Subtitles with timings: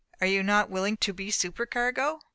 [0.19, 2.21] Are you not willing to be supercargo?"